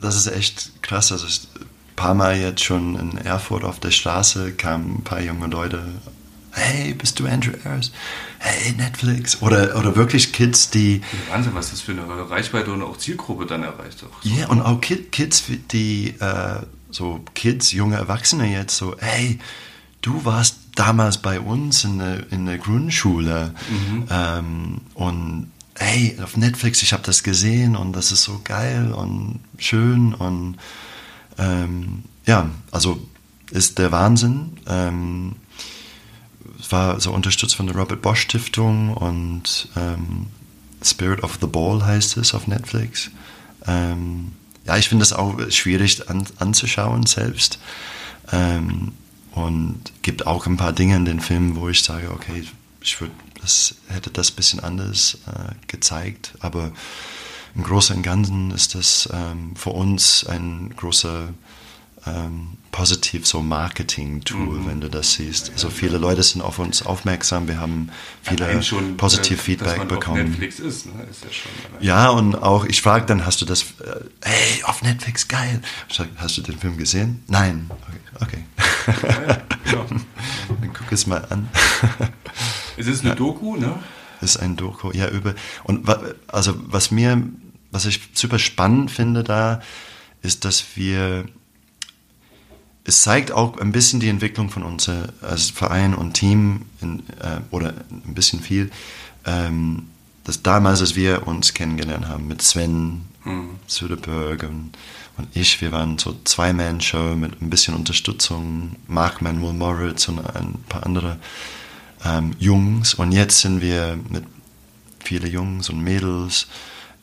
[0.00, 1.12] das ist echt krass.
[1.12, 5.20] Also ich, ein paar Mal jetzt schon in Erfurt auf der Straße kamen ein paar
[5.20, 5.82] junge Leute.
[6.52, 7.92] Hey, bist du Andrew Ayers?
[8.38, 9.40] Hey, Netflix.
[9.40, 11.00] Oder, oder wirklich Kids, die.
[11.28, 14.04] Wahnsinn, was das für eine Reichweite und auch Zielgruppe dann erreicht.
[14.24, 19.38] Ja, und auch Kid, Kids, die, äh, so Kids, junge Erwachsene jetzt so, hey,
[20.02, 23.54] du warst damals bei uns in der, in der Grundschule
[24.10, 29.40] ähm, und hey, auf Netflix, ich habe das gesehen und das ist so geil und
[29.58, 30.56] schön und
[31.38, 33.00] ähm, ja, also
[33.50, 34.58] ist der Wahnsinn.
[34.66, 35.36] Ähm,
[36.58, 40.26] es war so unterstützt von der Robert Bosch Stiftung und ähm,
[40.82, 43.10] Spirit of the Ball heißt es auf Netflix.
[43.66, 44.32] Ähm,
[44.66, 47.58] ja, ich finde das auch schwierig an, anzuschauen selbst.
[49.44, 52.44] Und gibt auch ein paar Dinge in den Filmen, wo ich sage, okay,
[52.80, 56.72] ich würde, das hätte das ein bisschen anders äh, gezeigt, aber
[57.54, 61.28] im Großen und Ganzen ist das ähm, für uns ein großer
[62.06, 64.66] ähm, positiv so Marketing-Tool, Mhm.
[64.66, 65.50] wenn du das siehst.
[65.52, 67.90] Also viele Leute sind auf uns aufmerksam, wir haben
[68.22, 70.22] viele schon, äh, dass Feedback man bekommen.
[70.22, 70.92] Auf Netflix ist, ne?
[71.10, 71.50] ist ja schon.
[71.72, 71.82] allein.
[71.84, 75.60] Ja, und auch, ich frage dann, hast du das, äh, hey, auf Netflix, geil.
[75.88, 77.22] Ich sag, hast du den Film gesehen?
[77.26, 77.70] Nein.
[78.20, 78.44] Okay.
[78.86, 79.36] okay.
[79.64, 79.84] Genau.
[80.60, 81.48] dann guck es mal an.
[82.76, 83.78] Es ist eine Doku, ne?
[84.20, 85.34] Ist ein Doku, ja, über.
[85.64, 85.88] Und
[86.28, 87.22] also, was mir,
[87.70, 89.60] was ich super spannend finde da,
[90.22, 91.24] ist, dass wir,
[92.84, 97.00] es zeigt auch ein bisschen die Entwicklung von uns äh, als Verein und Team, in,
[97.20, 98.70] äh, oder ein bisschen viel,
[99.26, 99.88] ähm,
[100.24, 103.50] dass damals, als wir uns kennengelernt haben mit Sven Mhm.
[103.66, 104.72] Söderberg und,
[105.18, 110.54] und ich, wir waren so Zwei-Man-Show mit ein bisschen Unterstützung, Mark Manuel Moritz und ein
[110.68, 111.18] paar andere
[112.04, 112.94] ähm, Jungs.
[112.94, 114.24] Und jetzt sind wir mit
[115.04, 116.46] viele Jungs und Mädels,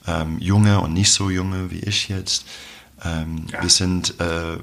[0.07, 2.45] ähm, junge und nicht so junge wie ich jetzt.
[3.03, 3.61] Ähm, Ja.
[3.61, 4.57] Wir sind äh,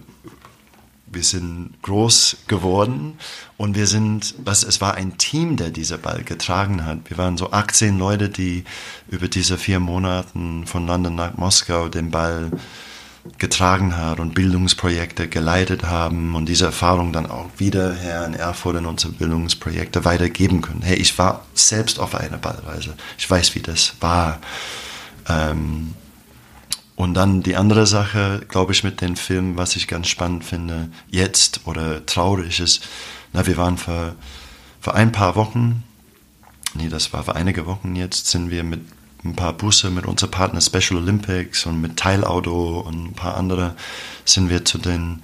[1.15, 3.19] wir sind groß geworden
[3.57, 6.99] und wir sind, was, es war ein Team, der dieser Ball getragen hat.
[7.09, 8.65] Wir waren so 18 Leute, die
[9.09, 12.51] über diese vier Monaten von London nach Moskau den Ball
[13.39, 18.77] getragen haben und Bildungsprojekte geleitet haben und diese Erfahrung dann auch wieder her in Erfurt
[18.77, 20.83] in unsere Bildungsprojekte weitergeben können.
[20.83, 22.95] Hey, ich war selbst auf einer Ballreise.
[23.17, 24.41] Ich weiß, wie das war.
[25.27, 25.95] Ähm,
[27.05, 30.89] und dann die andere Sache, glaube ich, mit den Filmen, was ich ganz spannend finde,
[31.11, 32.89] jetzt oder traurig ist,
[33.35, 34.15] na, wir waren vor,
[34.81, 35.83] vor ein paar Wochen,
[36.73, 38.81] nee, das war vor einige Wochen jetzt, sind wir mit
[39.23, 43.77] ein paar Busse mit unserem Partner Special Olympics und mit Teilauto und ein paar andere
[44.25, 45.23] sind wir zu den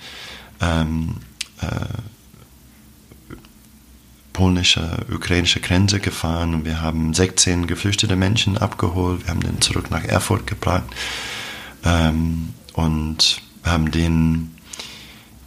[0.60, 1.16] ähm,
[1.62, 1.66] äh,
[4.34, 9.90] polnische, ukrainische Grenze gefahren und wir haben 16 geflüchtete Menschen abgeholt, wir haben den zurück
[9.90, 10.84] nach Erfurt gebracht
[11.84, 14.54] ähm, und haben den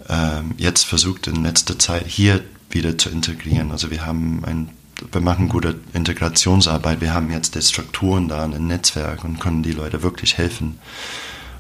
[0.10, 3.72] ähm, jetzt versucht in letzter Zeit hier wieder zu integrieren.
[3.72, 4.70] Also wir haben ein,
[5.12, 9.72] wir machen gute Integrationsarbeit, wir haben jetzt die Strukturen da, ein Netzwerk und können die
[9.72, 10.80] Leute wirklich helfen.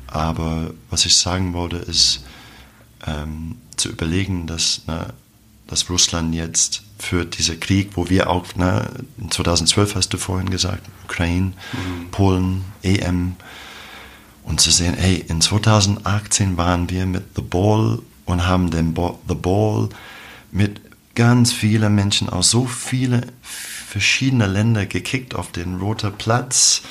[0.07, 2.23] Aber was ich sagen wollte, ist
[3.07, 5.07] ähm, zu überlegen, dass, na,
[5.67, 10.87] dass Russland jetzt für diesen Krieg, wo wir auch, in 2012 hast du vorhin gesagt,
[11.05, 11.53] Ukraine,
[12.11, 13.35] Polen, EM,
[14.43, 19.19] und zu sehen, hey, in 2018 waren wir mit The Ball und haben den Bo
[19.27, 19.89] The Ball
[20.51, 20.81] mit
[21.15, 26.81] ganz vielen Menschen aus so viele verschiedene Länder gekickt auf den Roten Platz.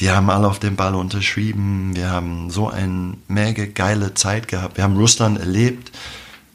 [0.00, 1.94] Die haben alle auf den Ball unterschrieben.
[1.94, 4.76] Wir haben so eine mega geile Zeit gehabt.
[4.76, 5.92] Wir haben Russland erlebt,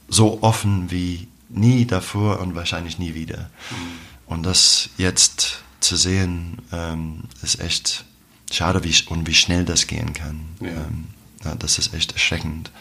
[0.10, 3.50] so offen wie nie davor und wahrscheinlich nie wieder.
[4.26, 8.06] Und das jetzt zu sehen, ähm, ist echt
[8.56, 10.46] schade wie, und wie schnell das gehen kann.
[10.60, 10.70] Ja.
[10.70, 11.06] Ähm,
[11.44, 12.72] ja, das ist echt erschreckend.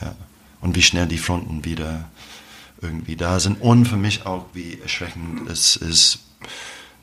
[0.00, 0.14] Ja.
[0.60, 2.08] Und wie schnell die Fronten wieder
[2.80, 3.60] irgendwie da sind.
[3.60, 6.20] Und für mich auch, wie erschreckend es ist,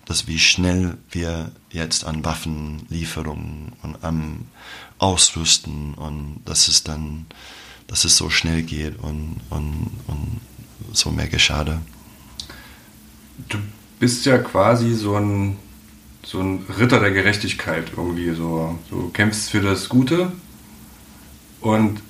[0.06, 4.46] dass wie schnell wir jetzt an Waffenlieferungen und am
[4.98, 7.28] Ausrüsten und dass es dann,
[7.88, 10.42] dass es so schnell geht und, und, und
[10.94, 11.80] so mega schade.
[13.48, 13.60] Du
[14.00, 15.58] bist ja quasi so ein,
[16.30, 18.32] so ein Ritter der Gerechtigkeit irgendwie.
[18.32, 20.32] So, du kämpfst für das Gute
[21.62, 22.02] und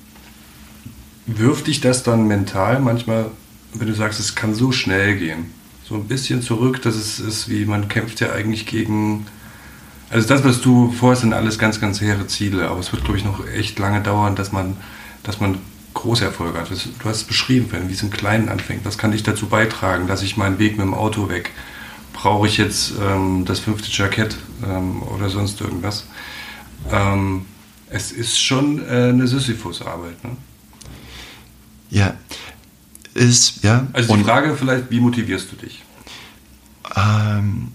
[1.25, 3.31] wirft dich das dann mental manchmal,
[3.73, 7.49] wenn du sagst, es kann so schnell gehen so ein bisschen zurück, dass es ist,
[7.49, 9.25] wie man kämpft ja eigentlich gegen.
[10.11, 13.17] Also das, was du vorhast, sind alles ganz, ganz hehre Ziele, aber es wird, glaube
[13.17, 14.77] ich, noch echt lange dauern, dass man,
[15.23, 15.57] dass man
[15.95, 16.69] große Erfolge hat.
[16.69, 18.85] Du hast es beschrieben, wie es im Kleinen anfängt.
[18.85, 21.51] Was kann ich dazu beitragen, dass ich meinen Weg mit dem Auto weg?
[22.13, 26.05] Brauche ich jetzt ähm, das fünfte Jackett ähm, oder sonst irgendwas?
[26.91, 27.45] Ähm,
[27.89, 30.23] es ist schon äh, eine Sisyphus-Arbeit.
[30.23, 30.37] Ne?
[31.89, 32.15] Ja,
[33.13, 33.87] ist, ja.
[33.93, 35.83] Also die Frage vielleicht, wie motivierst du dich?
[36.95, 37.71] Ähm,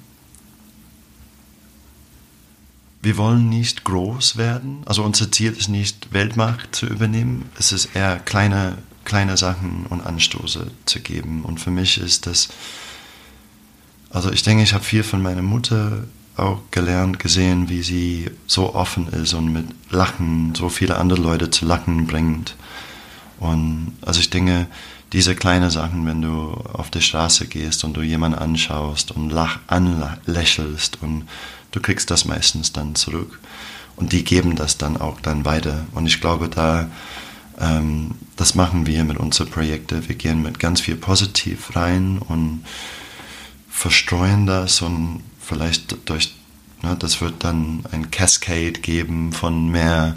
[3.02, 4.82] wir wollen nicht groß werden.
[4.86, 7.50] Also unser Ziel ist nicht Weltmacht zu übernehmen.
[7.58, 11.44] Es ist eher kleine, kleine Sachen und Anstoße zu geben.
[11.44, 12.48] Und für mich ist das,
[14.14, 16.04] also ich denke, ich habe viel von meiner Mutter
[16.36, 21.50] auch gelernt, gesehen, wie sie so offen ist und mit Lachen so viele andere Leute
[21.50, 22.54] zu Lachen bringt.
[23.40, 24.68] Und also ich denke,
[25.12, 29.58] diese kleinen Sachen, wenn du auf die Straße gehst und du jemanden anschaust und lach,
[29.66, 31.28] anlächelst und
[31.72, 33.40] du kriegst das meistens dann zurück.
[33.96, 35.86] Und die geben das dann auch dann weiter.
[35.92, 36.88] Und ich glaube, da,
[37.60, 40.08] ähm, das machen wir mit unseren Projekten.
[40.08, 42.64] Wir gehen mit ganz viel positiv rein und
[43.84, 46.34] verstreuen das und vielleicht durch,
[46.80, 50.16] ne, das wird dann ein Cascade geben von mehr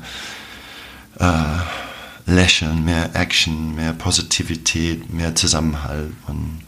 [1.20, 6.14] äh, Lächeln, mehr Action, mehr Positivität, mehr Zusammenhalt.
[6.28, 6.62] Und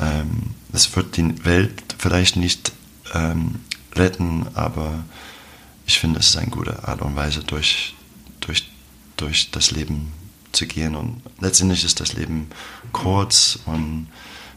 [0.00, 2.72] ähm, es wird die Welt vielleicht nicht
[3.14, 3.60] ähm,
[3.94, 5.04] retten, aber
[5.86, 7.94] ich finde, es ist eine gute Art und Weise, durch,
[8.40, 8.68] durch,
[9.16, 10.12] durch das Leben
[10.50, 10.96] zu gehen.
[10.96, 12.48] Und letztendlich ist das Leben
[12.90, 14.08] kurz und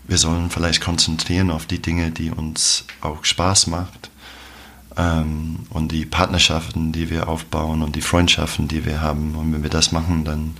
[0.05, 4.09] wir sollen vielleicht konzentrieren auf die Dinge, die uns auch Spaß macht
[4.97, 9.35] ähm, und die Partnerschaften, die wir aufbauen und die Freundschaften, die wir haben.
[9.35, 10.55] Und wenn wir das machen, dann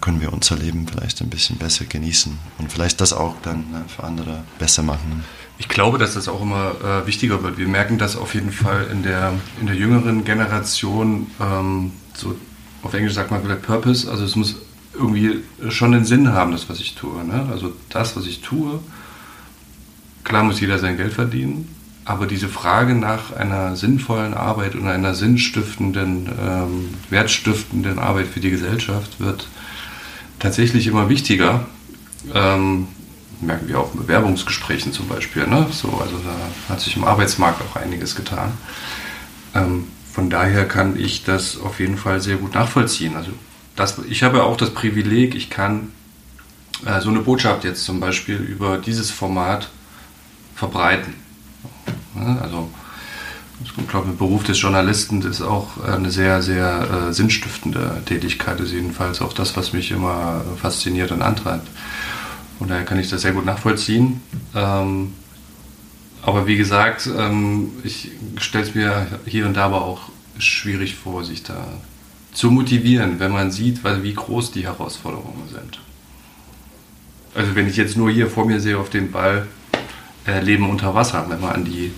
[0.00, 3.84] können wir unser Leben vielleicht ein bisschen besser genießen und vielleicht das auch dann ne,
[3.86, 5.24] für andere besser machen.
[5.58, 7.58] Ich glaube, dass das auch immer äh, wichtiger wird.
[7.58, 12.34] Wir merken das auf jeden Fall in der, in der jüngeren Generation, ähm, so
[12.82, 14.56] auf Englisch sagt man vielleicht Purpose, also es muss
[14.96, 17.24] irgendwie schon einen Sinn haben, das, was ich tue.
[17.24, 17.48] Ne?
[17.50, 18.80] Also das, was ich tue,
[20.22, 25.14] klar muss jeder sein Geld verdienen, aber diese Frage nach einer sinnvollen Arbeit und einer
[25.14, 29.48] sinnstiftenden, ähm, wertstiftenden Arbeit für die Gesellschaft wird
[30.38, 31.66] tatsächlich immer wichtiger.
[32.34, 32.88] Ähm,
[33.40, 35.46] merken wir auch in Bewerbungsgesprächen zum Beispiel.
[35.46, 35.66] Ne?
[35.70, 38.52] So, also da hat sich im Arbeitsmarkt auch einiges getan.
[39.54, 43.16] Ähm, von daher kann ich das auf jeden Fall sehr gut nachvollziehen.
[43.16, 43.32] Also
[43.76, 45.92] das, ich habe auch das Privileg, ich kann
[46.84, 49.68] äh, so eine Botschaft jetzt zum Beispiel über dieses Format
[50.54, 51.14] verbreiten.
[52.40, 52.70] Also
[53.64, 58.72] ich glaube, der Beruf des Journalisten ist auch eine sehr, sehr äh, sinnstiftende Tätigkeit, ist
[58.72, 61.68] jedenfalls auch das, was mich immer fasziniert und antreibt.
[62.58, 64.20] Und daher kann ich das sehr gut nachvollziehen.
[64.54, 65.12] Ähm,
[66.22, 70.08] aber wie gesagt, ähm, ich stelle es mir hier und da aber auch
[70.38, 71.66] schwierig vor, sich da
[72.34, 75.80] zu motivieren, wenn man sieht, wie groß die Herausforderungen sind.
[77.34, 79.46] Also wenn ich jetzt nur hier vor mir sehe auf dem Ball,
[80.26, 81.92] äh, Leben unter Wasser, wenn man an die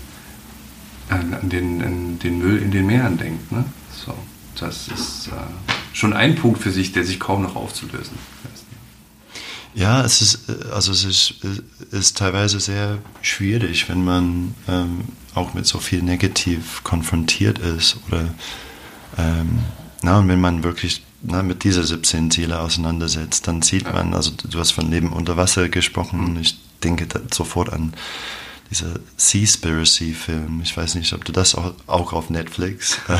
[1.09, 3.53] an, an den, an den Müll in den Meeren denkt.
[3.53, 3.65] Ne?
[3.93, 4.15] So,
[4.59, 5.31] das ist äh,
[5.93, 8.19] schon ein Punkt für sich, der sich kaum noch aufzulösen
[8.55, 8.65] ist.
[9.75, 11.35] Ja, es ist, also es ist,
[11.91, 18.35] ist teilweise sehr schwierig, wenn man ähm, auch mit so viel Negativ konfrontiert ist oder
[19.19, 19.59] ähm,
[20.07, 24.31] na, und wenn man wirklich na, mit dieser 17 Ziele auseinandersetzt, dann sieht man, also
[24.31, 26.41] du hast von Leben unter Wasser gesprochen, mhm.
[26.41, 27.93] ich denke sofort an
[28.71, 30.61] dieser Seaspiracy-Film.
[30.63, 32.99] Ich weiß nicht, ob du das auch, auch auf Netflix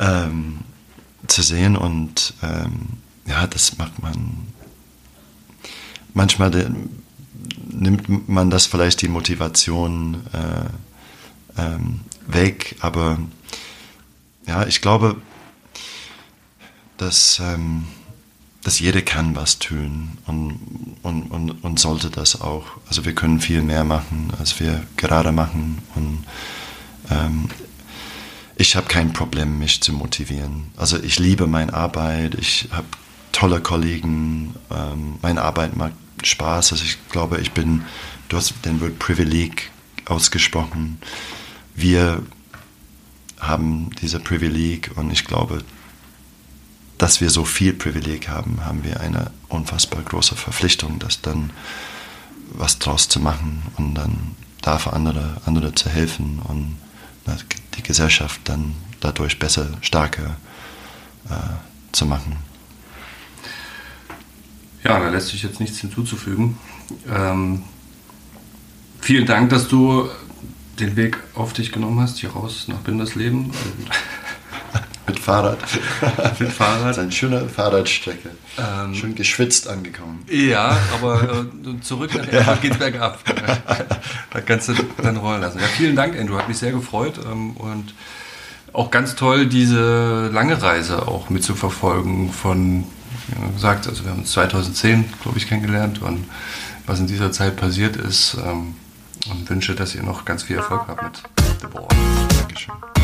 [0.00, 0.60] ähm,
[1.26, 2.86] zu sehen und ähm,
[3.26, 4.46] ja, das macht man.
[6.14, 6.70] Manchmal de,
[7.70, 13.18] nimmt man das vielleicht die Motivation äh, ähm, weg, aber
[14.46, 15.16] ja, ich glaube,
[16.96, 17.84] dass ähm,
[18.64, 20.58] dass jeder kann was tun und,
[21.02, 22.64] und, und, und sollte das auch.
[22.88, 25.78] Also wir können viel mehr machen, als wir gerade machen.
[25.94, 26.24] Und
[27.10, 27.50] ähm,
[28.56, 30.68] ich habe kein Problem, mich zu motivieren.
[30.78, 32.86] Also ich liebe meine Arbeit, ich habe
[33.32, 34.54] tolle Kollegen.
[34.70, 35.92] Ähm, meine Arbeit macht
[36.22, 36.72] Spaß.
[36.72, 37.84] Also ich glaube, ich bin,
[38.30, 39.70] du hast den Wort Privileg
[40.06, 40.98] ausgesprochen.
[41.74, 42.22] Wir
[43.48, 45.62] haben diese Privileg und ich glaube,
[46.98, 51.50] dass wir so viel Privileg haben, haben wir eine unfassbar große Verpflichtung, das dann
[52.52, 56.76] was draus zu machen und dann da für andere, andere zu helfen und
[57.76, 60.36] die Gesellschaft dann dadurch besser, stärker
[61.28, 62.36] äh, zu machen.
[64.82, 66.58] Ja, da lässt sich jetzt nichts hinzuzufügen.
[67.08, 67.62] Ähm,
[69.00, 70.08] vielen Dank, dass du
[70.80, 73.50] den Weg auf dich genommen hast, hier raus nach Bindersleben.
[75.06, 75.58] Mit Fahrrad.
[76.38, 76.84] Mit Fahrrad.
[76.84, 78.30] Das ist eine schöne Fahrradstrecke.
[78.58, 80.24] Ähm, Schön geschwitzt angekommen.
[80.30, 82.54] Ja, aber äh, zurück nach ja.
[82.56, 83.18] geht's bergab.
[84.32, 85.58] da kannst du dann rollen lassen.
[85.58, 86.38] Ja, vielen Dank, Andrew.
[86.38, 87.20] Hat mich sehr gefreut.
[87.30, 87.94] Ähm, und
[88.72, 92.84] auch ganz toll, diese lange Reise auch mitzuverfolgen von,
[93.28, 96.24] wie gesagt, also wir haben uns 2010, glaube ich, kennengelernt und
[96.86, 98.36] was in dieser Zeit passiert ist.
[98.44, 98.74] Ähm,
[99.30, 101.22] und wünsche, dass ihr noch ganz viel Erfolg habt mit
[101.60, 101.88] The Ball.
[102.38, 103.03] Dankeschön.